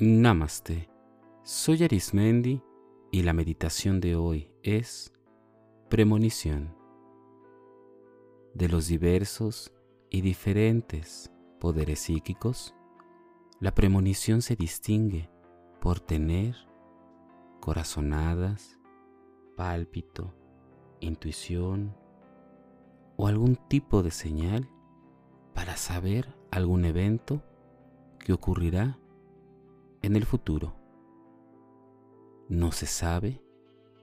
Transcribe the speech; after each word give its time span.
Namaste. 0.00 0.88
Soy 1.42 1.82
Arismendi 1.82 2.62
y 3.10 3.24
la 3.24 3.32
meditación 3.32 3.98
de 3.98 4.14
hoy 4.14 4.48
es 4.62 5.12
premonición. 5.88 6.72
De 8.54 8.68
los 8.68 8.86
diversos 8.86 9.74
y 10.08 10.20
diferentes 10.20 11.32
poderes 11.58 11.98
psíquicos, 11.98 12.76
la 13.58 13.74
premonición 13.74 14.40
se 14.40 14.54
distingue 14.54 15.30
por 15.80 15.98
tener 15.98 16.54
corazonadas, 17.58 18.78
pálpito, 19.56 20.32
intuición 21.00 21.96
o 23.16 23.26
algún 23.26 23.56
tipo 23.68 24.04
de 24.04 24.12
señal 24.12 24.70
para 25.54 25.76
saber 25.76 26.36
algún 26.52 26.84
evento 26.84 27.42
que 28.20 28.32
ocurrirá 28.32 28.96
en 30.02 30.16
el 30.16 30.24
futuro. 30.24 30.74
No 32.48 32.72
se 32.72 32.86
sabe 32.86 33.42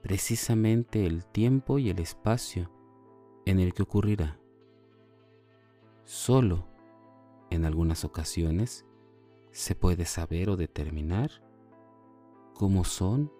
precisamente 0.01 1.05
el 1.05 1.25
tiempo 1.25 1.79
y 1.79 1.89
el 1.89 1.99
espacio 1.99 2.71
en 3.45 3.59
el 3.59 3.73
que 3.73 3.83
ocurrirá. 3.83 4.39
Solo 6.03 6.67
en 7.49 7.65
algunas 7.65 8.03
ocasiones 8.05 8.85
se 9.51 9.75
puede 9.75 10.05
saber 10.05 10.49
o 10.49 10.57
determinar 10.57 11.31
cómo 12.53 12.83
son 12.83 13.31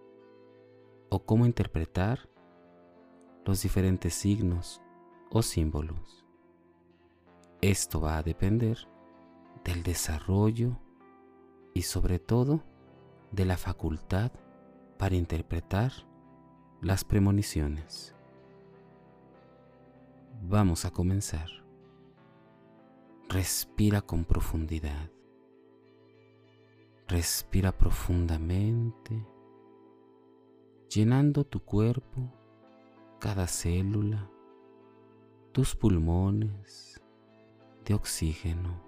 o 1.10 1.24
cómo 1.26 1.46
interpretar 1.46 2.30
los 3.46 3.62
diferentes 3.62 4.14
signos 4.14 4.82
o 5.30 5.42
símbolos. 5.42 6.26
Esto 7.62 8.02
va 8.02 8.18
a 8.18 8.24
depender 8.24 8.78
del 9.64 9.84
desarrollo 9.84 10.80
y 11.76 11.82
sobre 11.82 12.20
todo 12.20 12.64
de 13.32 13.46
la 13.46 13.58
facultad 13.58 14.32
para 14.98 15.16
interpretar 15.16 15.92
las 16.82 17.04
premoniciones. 17.04 18.16
Vamos 20.42 20.86
a 20.86 20.92
comenzar. 20.92 21.50
Respira 23.28 24.02
con 24.02 24.24
profundidad. 24.24 25.12
Respira 27.08 27.78
profundamente, 27.78 29.28
llenando 30.90 31.44
tu 31.44 31.60
cuerpo, 31.60 32.32
cada 33.20 33.48
célula, 33.48 34.30
tus 35.52 35.76
pulmones 35.76 37.02
de 37.84 37.94
oxígeno. 37.94 38.85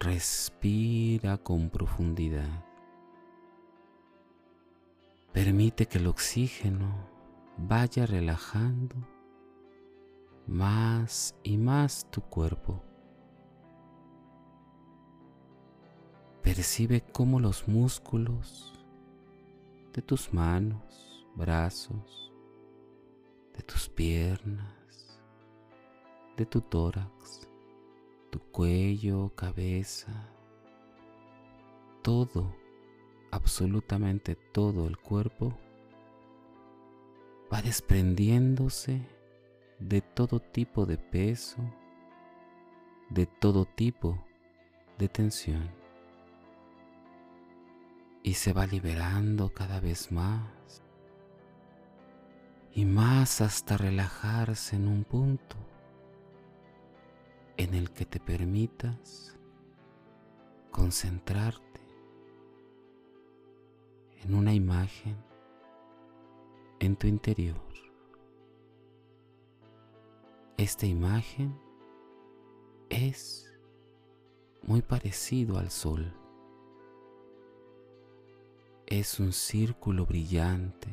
Respira 0.00 1.38
con 1.38 1.70
profundidad. 1.70 2.64
Permite 5.32 5.86
que 5.86 5.98
el 5.98 6.06
oxígeno 6.06 6.94
vaya 7.56 8.06
relajando 8.06 8.94
más 10.46 11.34
y 11.42 11.56
más 11.56 12.08
tu 12.12 12.20
cuerpo. 12.20 12.80
Percibe 16.42 17.02
cómo 17.12 17.40
los 17.40 17.66
músculos 17.66 18.72
de 19.92 20.00
tus 20.00 20.32
manos, 20.32 21.26
brazos, 21.34 22.32
de 23.52 23.62
tus 23.64 23.88
piernas, 23.88 25.20
de 26.36 26.46
tu 26.46 26.60
tórax, 26.60 27.47
tu 28.30 28.40
cuello, 28.40 29.32
cabeza, 29.34 30.28
todo, 32.02 32.54
absolutamente 33.30 34.34
todo 34.34 34.86
el 34.86 34.98
cuerpo 34.98 35.58
va 37.52 37.62
desprendiéndose 37.62 39.00
de 39.78 40.00
todo 40.00 40.40
tipo 40.40 40.86
de 40.86 40.98
peso, 40.98 41.58
de 43.10 43.26
todo 43.26 43.64
tipo 43.64 44.24
de 44.98 45.08
tensión. 45.08 45.70
Y 48.22 48.34
se 48.34 48.52
va 48.52 48.66
liberando 48.66 49.50
cada 49.54 49.80
vez 49.80 50.12
más 50.12 50.82
y 52.74 52.84
más 52.84 53.40
hasta 53.40 53.78
relajarse 53.78 54.76
en 54.76 54.88
un 54.88 55.04
punto 55.04 55.56
en 57.58 57.74
el 57.74 57.90
que 57.90 58.06
te 58.06 58.20
permitas 58.20 59.36
concentrarte 60.70 61.80
en 64.22 64.34
una 64.34 64.54
imagen 64.54 65.16
en 66.78 66.96
tu 66.96 67.08
interior. 67.08 67.60
Esta 70.56 70.86
imagen 70.86 71.58
es 72.88 73.52
muy 74.62 74.80
parecido 74.80 75.58
al 75.58 75.70
sol. 75.70 76.12
Es 78.86 79.18
un 79.18 79.32
círculo 79.32 80.06
brillante, 80.06 80.88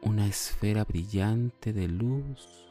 una 0.00 0.28
esfera 0.28 0.84
brillante 0.84 1.72
de 1.72 1.88
luz 1.88 2.67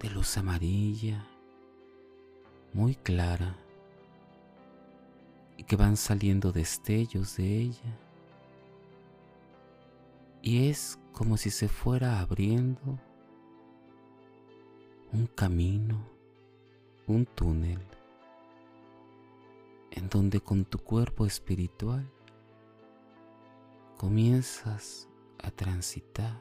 de 0.00 0.10
luz 0.10 0.36
amarilla, 0.38 1.26
muy 2.72 2.94
clara, 2.94 3.56
y 5.56 5.64
que 5.64 5.76
van 5.76 5.96
saliendo 5.96 6.52
destellos 6.52 7.36
de 7.36 7.58
ella. 7.58 7.98
Y 10.40 10.68
es 10.68 10.98
como 11.12 11.36
si 11.36 11.50
se 11.50 11.68
fuera 11.68 12.20
abriendo 12.20 12.98
un 15.12 15.26
camino, 15.26 16.06
un 17.08 17.26
túnel, 17.26 17.80
en 19.90 20.08
donde 20.08 20.40
con 20.40 20.64
tu 20.64 20.78
cuerpo 20.78 21.26
espiritual 21.26 22.08
comienzas 23.96 25.08
a 25.42 25.50
transitar 25.50 26.40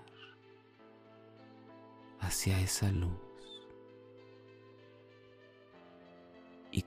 hacia 2.19 2.59
esa 2.59 2.91
luz. 2.91 3.26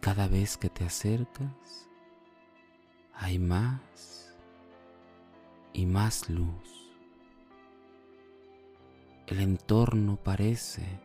Cada 0.00 0.28
vez 0.28 0.56
que 0.56 0.70
te 0.70 0.84
acercas, 0.84 1.88
hay 3.12 3.38
más 3.38 4.34
y 5.74 5.84
más 5.84 6.30
luz. 6.30 6.90
El 9.26 9.40
entorno 9.40 10.16
parece 10.16 11.00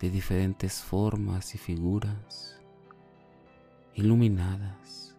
de 0.00 0.10
diferentes 0.10 0.82
formas 0.82 1.54
y 1.54 1.58
figuras 1.58 2.60
iluminadas 3.94 5.16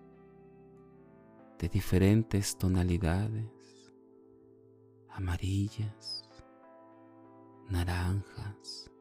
de 1.60 1.70
diferentes 1.70 2.58
tonalidades, 2.58 3.94
amarillas, 5.10 6.30
naranjas, 7.70 8.92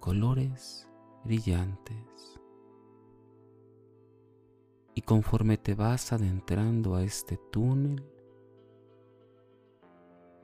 colores 0.00 0.89
brillantes. 1.24 2.40
Y 4.94 5.02
conforme 5.02 5.56
te 5.56 5.74
vas 5.74 6.12
adentrando 6.12 6.94
a 6.94 7.02
este 7.02 7.36
túnel, 7.50 8.04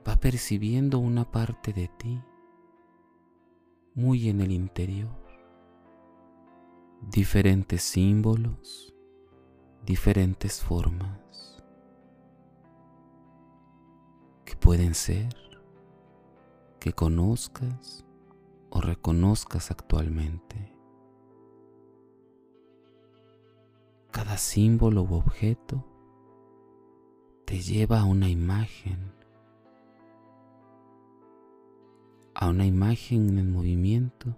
va 0.06 0.17
percibiendo 0.17 0.99
una 0.99 1.31
parte 1.31 1.73
de 1.73 1.89
ti 1.99 2.23
muy 3.95 4.29
en 4.29 4.41
el 4.41 4.53
interior, 4.53 5.11
diferentes 7.00 7.83
símbolos, 7.83 8.95
diferentes 9.85 10.62
formas 10.62 11.62
que 14.45 14.55
pueden 14.56 14.95
ser 14.95 15.35
que 16.79 16.93
conozcas 16.93 18.05
o 18.71 18.81
reconozcas 18.81 19.71
actualmente. 19.71 20.75
Cada 24.17 24.39
símbolo 24.39 25.03
u 25.03 25.13
objeto 25.13 25.85
te 27.45 27.61
lleva 27.61 28.01
a 28.01 28.05
una 28.07 28.31
imagen, 28.31 29.13
a 32.35 32.49
una 32.49 32.65
imagen 32.65 33.39
en 33.39 33.53
movimiento 33.53 34.35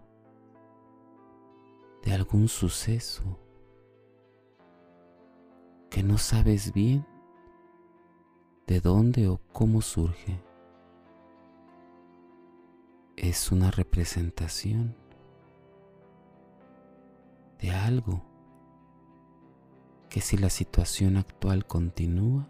de 2.02 2.12
algún 2.12 2.48
suceso 2.48 3.38
que 5.90 6.02
no 6.02 6.18
sabes 6.18 6.72
bien 6.72 7.06
de 8.66 8.80
dónde 8.80 9.28
o 9.28 9.40
cómo 9.52 9.80
surge. 9.80 10.42
Es 13.16 13.52
una 13.52 13.70
representación 13.70 14.96
de 17.60 17.70
algo 17.70 18.27
que 20.08 20.20
si 20.20 20.38
la 20.38 20.50
situación 20.50 21.16
actual 21.16 21.66
continúa, 21.66 22.48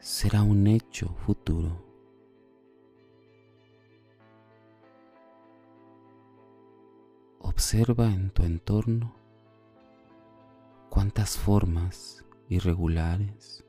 será 0.00 0.42
un 0.42 0.66
hecho 0.66 1.14
futuro. 1.26 1.84
Observa 7.40 8.06
en 8.06 8.30
tu 8.30 8.42
entorno 8.42 9.14
cuántas 10.90 11.36
formas 11.36 12.24
irregulares, 12.48 13.64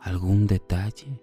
algún 0.00 0.46
detalle 0.46 1.20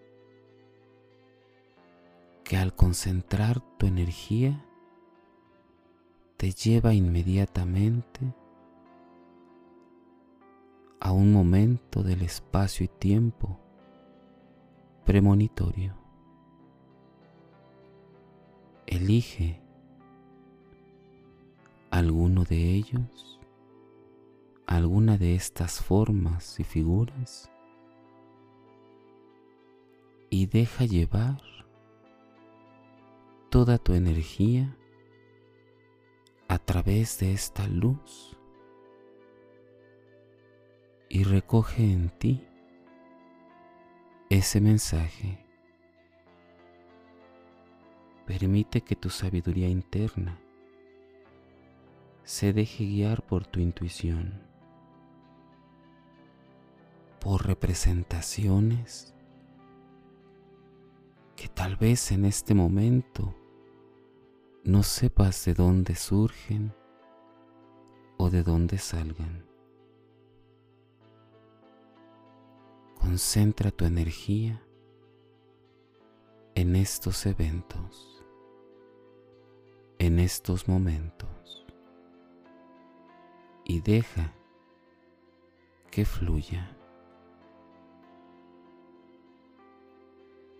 que 2.43 2.55
al 2.57 2.73
concentrar 2.73 3.59
tu 3.77 3.87
energía 3.87 4.66
te 6.37 6.51
lleva 6.51 6.93
inmediatamente 6.93 8.31
a 10.99 11.11
un 11.11 11.33
momento 11.33 12.03
del 12.03 12.21
espacio 12.21 12.85
y 12.85 12.87
tiempo 12.87 13.59
premonitorio. 15.03 15.95
Elige 18.85 19.59
alguno 21.89 22.43
de 22.43 22.75
ellos, 22.75 23.39
alguna 24.67 25.17
de 25.17 25.33
estas 25.33 25.81
formas 25.81 26.59
y 26.59 26.63
figuras 26.63 27.49
y 30.29 30.45
deja 30.45 30.85
llevar 30.85 31.41
toda 33.49 33.79
tu 33.79 33.93
energía 33.93 34.77
a 36.47 36.59
través 36.59 37.19
de 37.19 37.33
esta 37.33 37.67
luz 37.67 38.37
y 41.09 41.23
recoge 41.23 41.83
en 41.83 42.09
ti 42.09 42.47
ese 44.29 44.61
mensaje. 44.61 45.43
Permite 48.25 48.81
que 48.81 48.95
tu 48.95 49.09
sabiduría 49.09 49.69
interna 49.69 50.39
se 52.23 52.51
deje 52.51 52.85
guiar 52.85 53.23
por 53.23 53.47
tu 53.47 53.61
intuición, 53.61 54.41
por 57.19 57.47
representaciones 57.47 59.13
que 61.37 61.47
tal 61.47 61.77
vez 61.77 62.11
en 62.11 62.25
este 62.25 62.53
momento 62.53 63.33
no 64.67 64.83
sepas 64.83 65.45
de 65.45 65.53
dónde 65.53 65.95
surgen 65.95 66.75
o 68.17 68.29
de 68.29 68.43
dónde 68.43 68.77
salgan. 68.77 69.45
Concentra 72.99 73.71
tu 73.71 73.85
energía 73.85 74.61
en 76.53 76.75
estos 76.75 77.25
eventos, 77.25 78.21
en 79.99 80.19
estos 80.19 80.67
momentos 80.67 81.65
y 83.63 83.79
deja 83.79 84.33
que 85.89 86.03
fluya. 86.03 86.77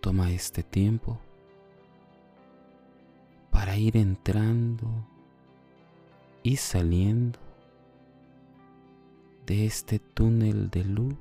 Toma 0.00 0.30
este 0.32 0.62
tiempo 0.62 1.20
para 3.68 3.76
ir 3.76 3.98
entrando 3.98 4.88
y 6.42 6.56
saliendo 6.56 7.38
de 9.44 9.66
este 9.66 9.98
túnel 9.98 10.70
de 10.70 10.84
luz 10.84 11.18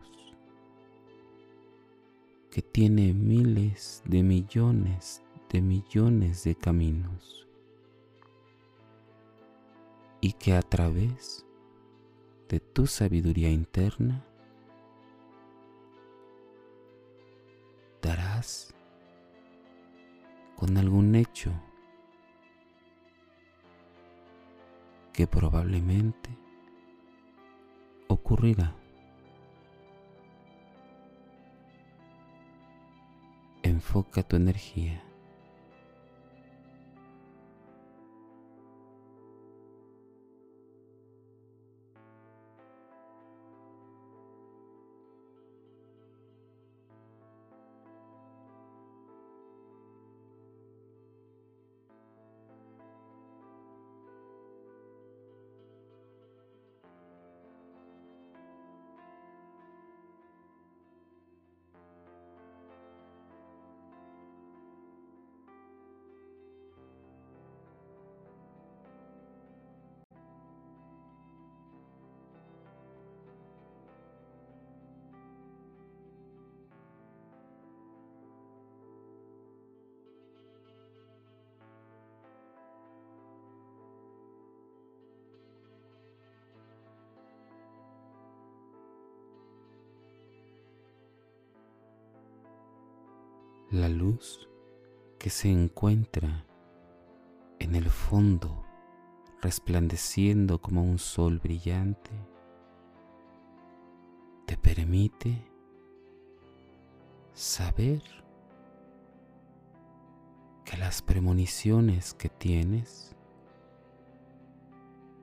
que 2.50 2.62
tiene 2.62 3.12
miles 3.12 4.02
de 4.06 4.24
millones 4.24 5.22
de 5.50 5.60
millones 5.60 6.46
de 6.46 6.56
caminos 6.56 7.50
y 10.22 10.32
que 10.32 10.54
a 10.54 10.62
través 10.62 11.46
de 12.48 12.62
tu 12.62 12.88
sabiduría 12.88 13.52
interna, 13.52 14.24
darás 18.02 18.74
con 20.56 20.78
algún 20.78 21.14
hecho 21.16 21.52
que 25.18 25.26
probablemente 25.26 26.30
ocurrirá. 28.08 28.76
Enfoca 33.64 34.22
tu 34.22 34.36
energía 34.36 35.07
la 93.72 93.90
luz 93.90 94.48
que 95.20 95.30
se 95.30 95.52
encuentra 95.52 96.46
en 97.60 97.76
el 97.76 97.90
fondo 97.90 98.64
resplandeciendo 99.42 100.62
como 100.62 100.84
un 100.84 101.00
sol 101.00 101.40
brillante 101.40 102.12
te 104.46 104.56
permite 104.56 105.44
saber 107.34 108.02
que 110.64 110.78
las 110.78 111.02
premoniciones 111.02 112.14
que 112.14 112.30
tienes 112.30 113.18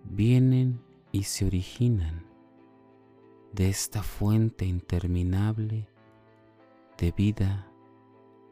vienen 0.05 0.83
y 1.13 1.23
se 1.23 1.47
originan 1.47 2.27
de 3.55 3.71
esta 3.71 4.03
fuente 4.03 4.67
interminable 4.67 5.89
de 6.99 7.13
vida 7.13 7.71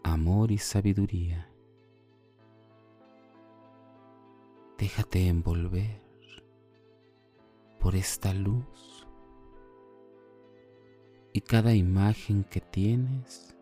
amor 0.02 0.50
y 0.50 0.58
sabiduría. 0.58 1.48
Déjate 4.78 5.28
envolver 5.28 6.02
por 7.78 7.94
esta 7.94 8.32
luz 8.34 9.06
y 11.32 11.40
cada 11.40 11.74
imagen 11.74 12.44
que 12.44 12.60
tienes 12.60 13.56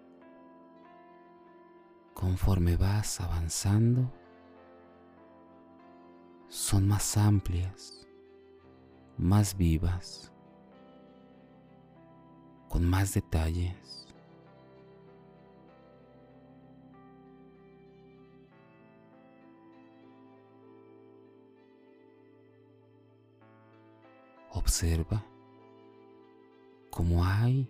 conforme 2.15 2.77
vas 2.77 3.21
avanzando 3.21 4.13
son 6.49 6.89
más 6.89 7.17
amplias, 7.17 8.07
más 9.17 9.57
vivas, 9.57 10.33
con 12.69 12.85
más 12.85 13.15
detalles. 13.15 14.10
Observa 24.71 25.27
cómo 26.91 27.25
hay 27.25 27.69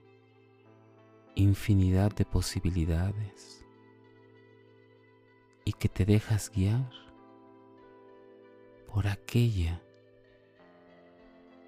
infinidad 1.34 2.14
de 2.14 2.26
posibilidades 2.26 3.64
y 5.64 5.72
que 5.72 5.88
te 5.88 6.04
dejas 6.04 6.52
guiar 6.54 6.92
por 8.86 9.08
aquella 9.08 9.80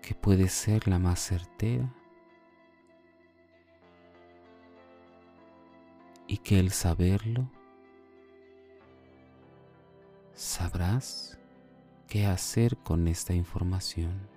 que 0.02 0.14
puede 0.14 0.50
ser 0.50 0.86
la 0.86 0.98
más 0.98 1.18
certera 1.20 1.90
y 6.26 6.36
que 6.36 6.58
el 6.58 6.72
saberlo 6.72 7.50
sabrás 10.34 11.38
qué 12.06 12.26
hacer 12.26 12.76
con 12.76 13.08
esta 13.08 13.32
información, 13.32 14.31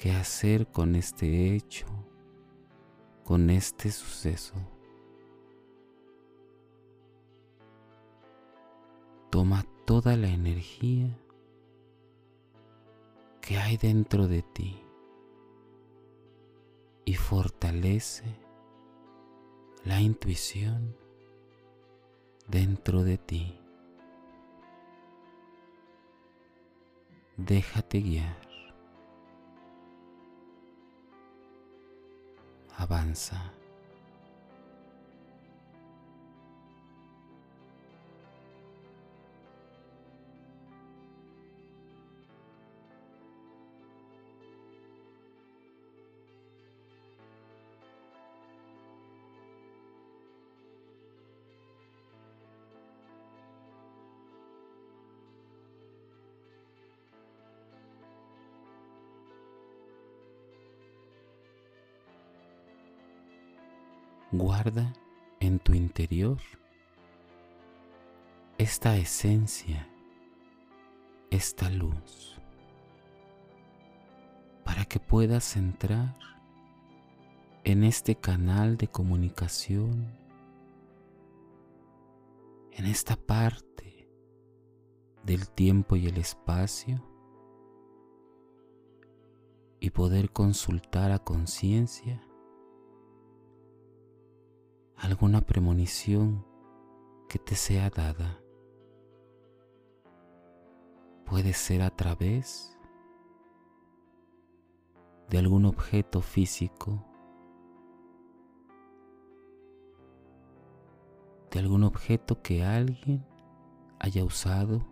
qué 0.00 0.12
hacer 0.12 0.66
con 0.68 0.96
este 0.96 1.54
hecho, 1.54 1.84
con 3.22 3.50
este 3.50 3.90
suceso. 3.90 4.54
Toma 9.28 9.66
toda 9.84 10.16
la 10.16 10.28
energía 10.28 11.18
que 13.42 13.58
hay 13.58 13.76
dentro 13.76 14.26
de 14.26 14.40
ti 14.40 14.82
y 17.04 17.14
fortalece 17.14 18.24
la 19.84 20.00
intuición 20.00 20.96
dentro 22.48 23.04
de 23.04 23.18
ti. 23.18 23.60
Déjate 27.36 28.00
guiar. 28.00 28.49
Avanza. 32.80 33.59
Guarda 64.32 64.92
en 65.40 65.58
tu 65.58 65.74
interior 65.74 66.38
esta 68.58 68.96
esencia, 68.96 69.88
esta 71.30 71.68
luz, 71.68 72.38
para 74.64 74.84
que 74.84 75.00
puedas 75.00 75.56
entrar 75.56 76.16
en 77.64 77.82
este 77.82 78.14
canal 78.14 78.76
de 78.76 78.86
comunicación, 78.86 80.16
en 82.72 82.86
esta 82.86 83.16
parte 83.16 84.08
del 85.24 85.50
tiempo 85.50 85.96
y 85.96 86.06
el 86.06 86.18
espacio, 86.18 87.04
y 89.80 89.90
poder 89.90 90.30
consultar 90.30 91.10
a 91.10 91.18
conciencia 91.18 92.22
alguna 95.00 95.40
premonición 95.40 96.44
que 97.28 97.38
te 97.38 97.54
sea 97.54 97.88
dada. 97.88 98.38
Puede 101.24 101.54
ser 101.54 101.80
a 101.80 101.90
través 101.90 102.76
de 105.30 105.38
algún 105.38 105.64
objeto 105.64 106.20
físico, 106.20 107.02
de 111.50 111.60
algún 111.60 111.84
objeto 111.84 112.42
que 112.42 112.62
alguien 112.62 113.24
haya 114.00 114.22
usado 114.22 114.84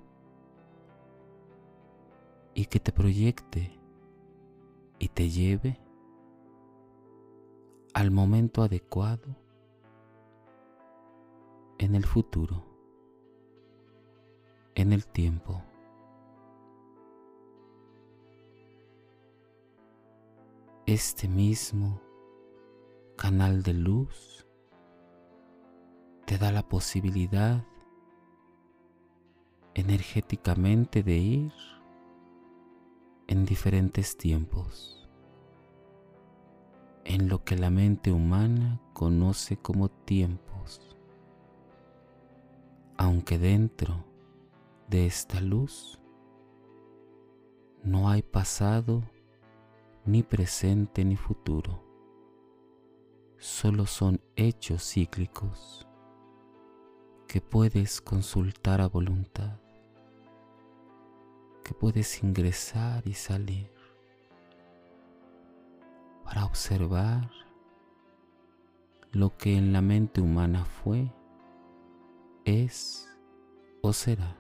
y 2.55 2.65
que 2.65 2.81
te 2.81 2.93
proyecte 2.93 3.79
y 4.99 5.09
te 5.09 5.29
lleve 5.29 5.79
al 7.93 8.11
momento 8.11 8.63
adecuado 8.63 9.48
en 11.79 11.95
el 11.95 12.05
futuro, 12.05 12.65
en 14.75 14.93
el 14.93 15.07
tiempo. 15.07 15.63
Este 20.87 21.29
mismo 21.29 22.01
canal 23.17 23.63
de 23.63 23.75
luz 23.75 24.47
te 26.27 26.37
da 26.37 26.51
la 26.51 26.69
posibilidad 26.69 27.65
energéticamente 29.75 31.05
de 31.05 31.17
ir 31.17 31.53
en 33.29 33.45
diferentes 33.45 34.17
tiempos, 34.17 35.09
en 37.05 37.29
lo 37.29 37.45
que 37.45 37.57
la 37.57 37.71
mente 37.71 38.11
humana 38.11 38.81
conoce 38.95 39.59
como 39.59 39.89
tiempos 39.89 40.98
aunque 42.99 43.39
dentro 43.39 44.05
de 44.89 45.07
esta 45.07 45.41
luz 45.41 46.01
no 47.85 48.11
hay 48.11 48.23
pasado, 48.23 49.05
ni 50.05 50.25
presente, 50.25 51.05
ni 51.05 51.15
futuro, 51.17 51.81
solo 53.39 53.87
son 53.87 54.21
hechos 54.35 54.83
cíclicos 54.83 55.87
que 57.29 57.41
puedes 57.41 58.01
consultar 58.01 58.81
a 58.81 58.89
voluntad, 58.89 59.61
que 61.63 61.75
puedes 61.75 62.25
ingresar 62.25 63.07
y 63.07 63.15
salir 63.15 63.71
para 66.25 66.45
observar 66.45 67.31
lo 69.13 69.37
que 69.37 69.57
en 69.57 69.73
la 69.73 69.83
mente 69.83 70.21
humana 70.21 70.65
fue 70.65 71.13
es 72.49 73.07
o 73.83 73.93
será. 73.93 74.37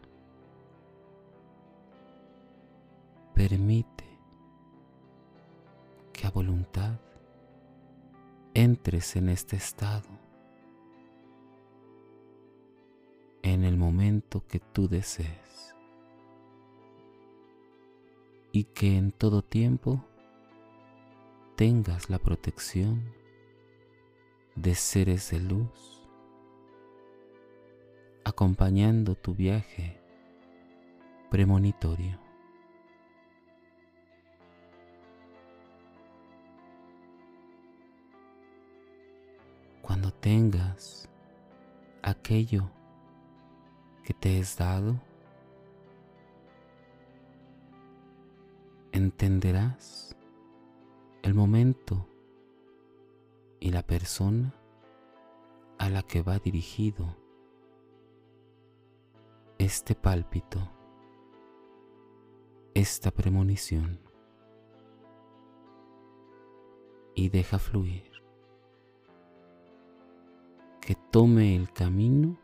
Permite 3.34 4.04
que 6.12 6.26
a 6.26 6.30
voluntad 6.30 6.98
entres 8.54 9.14
en 9.16 9.28
este 9.28 9.56
estado 9.56 10.08
en 13.42 13.64
el 13.64 13.76
momento 13.76 14.44
que 14.48 14.58
tú 14.58 14.88
desees 14.88 15.74
y 18.52 18.64
que 18.64 18.96
en 18.96 19.12
todo 19.12 19.42
tiempo 19.42 20.02
tengas 21.56 22.08
la 22.08 22.18
protección 22.18 23.12
de 24.56 24.74
seres 24.74 25.30
de 25.30 25.40
luz 25.40 25.97
acompañando 28.28 29.14
tu 29.14 29.34
viaje 29.34 29.98
premonitorio. 31.30 32.18
Cuando 39.80 40.12
tengas 40.12 41.08
aquello 42.02 42.70
que 44.04 44.12
te 44.12 44.38
es 44.38 44.58
dado, 44.58 45.00
entenderás 48.92 50.14
el 51.22 51.32
momento 51.32 52.06
y 53.58 53.70
la 53.70 53.82
persona 53.82 54.54
a 55.78 55.88
la 55.88 56.02
que 56.02 56.20
va 56.20 56.38
dirigido 56.38 57.27
este 59.58 59.96
pálpito, 59.96 60.70
esta 62.74 63.10
premonición 63.10 63.98
y 67.16 67.28
deja 67.28 67.58
fluir. 67.58 68.12
Que 70.80 70.94
tome 70.94 71.56
el 71.56 71.72
camino 71.72 72.38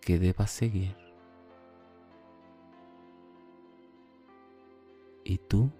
que 0.00 0.20
deba 0.20 0.46
seguir. 0.46 0.96
Y 5.24 5.38
tú 5.38 5.70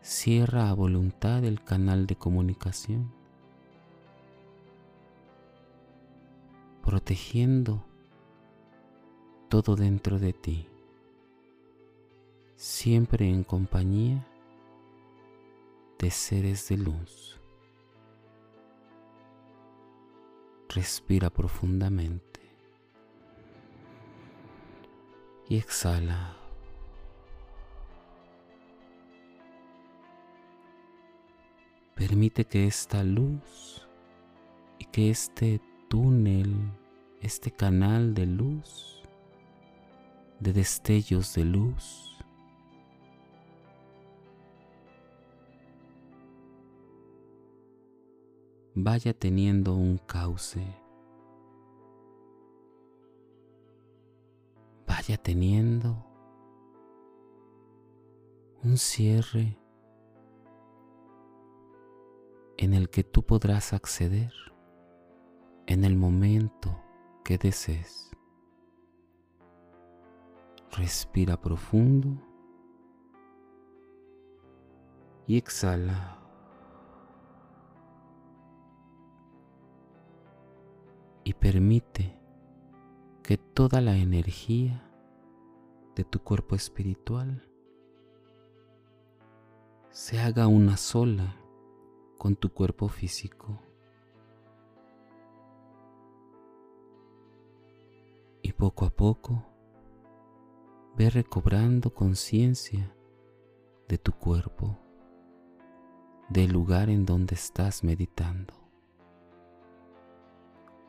cierra 0.00 0.70
a 0.70 0.74
voluntad 0.74 1.44
el 1.44 1.62
canal 1.62 2.06
de 2.06 2.16
comunicación, 2.16 3.12
protegiendo 6.82 7.89
todo 9.50 9.74
dentro 9.74 10.20
de 10.20 10.32
ti, 10.32 10.68
siempre 12.54 13.28
en 13.28 13.42
compañía 13.42 14.24
de 15.98 16.08
seres 16.12 16.68
de 16.68 16.76
luz. 16.76 17.36
Respira 20.68 21.30
profundamente 21.30 22.40
y 25.48 25.56
exhala. 25.56 26.36
Permite 31.96 32.44
que 32.44 32.68
esta 32.68 33.02
luz 33.02 33.88
y 34.78 34.84
que 34.84 35.10
este 35.10 35.60
túnel, 35.88 36.54
este 37.20 37.50
canal 37.50 38.14
de 38.14 38.26
luz, 38.26 38.99
de 40.40 40.52
destellos 40.52 41.34
de 41.34 41.44
luz, 41.44 42.18
vaya 48.74 49.12
teniendo 49.12 49.74
un 49.74 49.98
cauce, 49.98 50.64
vaya 54.86 55.16
teniendo 55.18 56.06
un 58.62 58.76
cierre 58.76 59.58
en 62.56 62.74
el 62.74 62.90
que 62.90 63.04
tú 63.04 63.22
podrás 63.22 63.72
acceder 63.72 64.32
en 65.66 65.84
el 65.84 65.96
momento 65.96 66.78
que 67.24 67.38
desees. 67.38 68.10
Respira 70.76 71.40
profundo 71.40 72.22
y 75.26 75.36
exhala. 75.36 76.16
Y 81.24 81.34
permite 81.34 82.18
que 83.22 83.36
toda 83.36 83.80
la 83.80 83.96
energía 83.96 84.82
de 85.94 86.04
tu 86.04 86.20
cuerpo 86.20 86.56
espiritual 86.56 87.46
se 89.90 90.18
haga 90.20 90.46
una 90.46 90.76
sola 90.76 91.36
con 92.18 92.36
tu 92.36 92.52
cuerpo 92.52 92.88
físico. 92.88 93.60
Y 98.42 98.52
poco 98.52 98.86
a 98.86 98.90
poco 98.90 99.49
ve 100.96 101.10
recobrando 101.10 101.94
conciencia 101.94 102.94
de 103.88 103.98
tu 103.98 104.12
cuerpo, 104.12 104.78
del 106.28 106.52
lugar 106.52 106.90
en 106.90 107.06
donde 107.06 107.34
estás 107.34 107.82
meditando, 107.82 108.54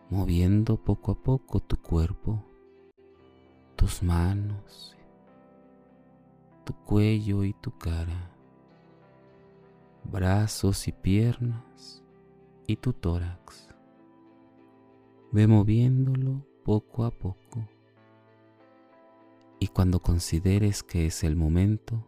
moviendo 0.09 0.77
poco 0.77 1.11
a 1.11 1.15
poco 1.15 1.59
tu 1.59 1.77
cuerpo, 1.77 2.43
tus 3.75 4.03
manos, 4.03 4.97
tu 6.65 6.73
cuello 6.83 7.43
y 7.43 7.53
tu 7.53 7.77
cara 7.77 8.31
brazos 10.03 10.87
y 10.87 10.91
piernas 10.91 12.03
y 12.67 12.75
tu 12.75 12.93
tórax. 12.93 13.73
Ve 15.31 15.47
moviéndolo 15.47 16.45
poco 16.63 17.05
a 17.05 17.11
poco. 17.11 17.67
Y 19.63 19.67
cuando 19.67 19.99
consideres 19.99 20.81
que 20.81 21.05
es 21.05 21.23
el 21.23 21.35
momento, 21.35 22.03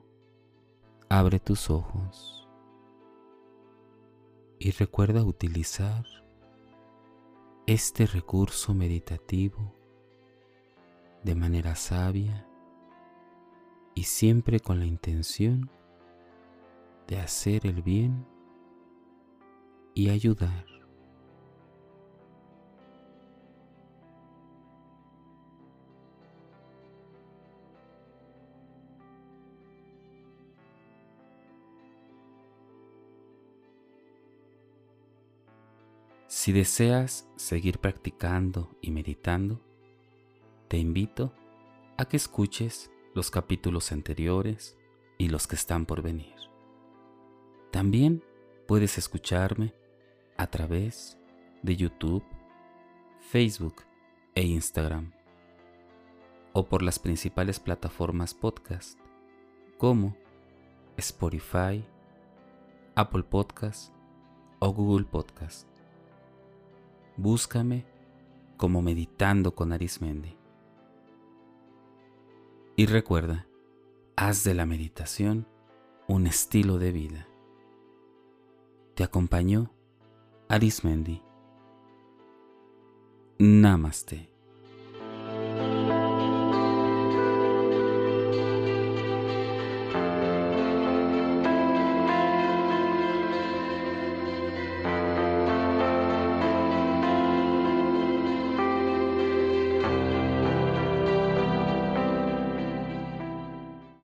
abre 1.07 1.39
tus 1.39 1.69
ojos. 1.69 2.49
Y 4.57 4.71
recuerda 4.71 5.23
utilizar 5.23 6.03
este 7.67 8.07
recurso 8.07 8.73
meditativo 8.73 9.75
de 11.23 11.35
manera 11.35 11.75
sabia 11.75 12.49
y 13.93 14.05
siempre 14.05 14.59
con 14.59 14.79
la 14.79 14.87
intención 14.87 15.69
de 17.07 17.19
hacer 17.19 17.67
el 17.67 17.83
bien 17.83 18.25
y 19.93 20.09
ayudar. 20.09 20.72
Si 36.43 36.51
deseas 36.51 37.25
seguir 37.37 37.79
practicando 37.79 38.75
y 38.81 38.91
meditando, 38.91 39.61
te 40.67 40.77
invito 40.77 41.31
a 41.95 42.03
que 42.03 42.17
escuches 42.17 42.91
los 43.15 43.31
capítulos 43.31 43.93
anteriores 43.93 44.77
y 45.17 45.29
los 45.29 45.47
que 45.47 45.55
están 45.55 45.85
por 45.85 46.01
venir. 46.01 46.35
También 47.71 48.25
puedes 48.67 48.97
escucharme 48.97 49.73
a 50.35 50.47
través 50.47 51.17
de 51.61 51.77
YouTube, 51.77 52.25
Facebook 53.21 53.75
e 54.35 54.43
Instagram 54.43 55.13
o 56.51 56.65
por 56.65 56.81
las 56.81 56.99
principales 56.99 57.61
plataformas 57.61 58.33
podcast 58.33 58.99
como 59.77 60.17
Spotify, 60.97 61.85
Apple 62.95 63.23
Podcast 63.23 63.93
o 64.59 64.73
Google 64.73 65.05
Podcast. 65.05 65.72
Búscame 67.17 67.85
como 68.57 68.81
Meditando 68.81 69.53
con 69.53 69.71
Arismendi. 69.71 70.37
Y 72.75 72.87
recuerda, 72.87 73.47
haz 74.15 74.43
de 74.43 74.55
la 74.55 74.65
meditación 74.65 75.47
un 76.07 76.27
estilo 76.27 76.79
de 76.79 76.91
vida. 76.91 77.27
Te 78.95 79.03
acompañó 79.03 79.71
Arismendi. 80.49 81.21
Namaste. 83.37 84.32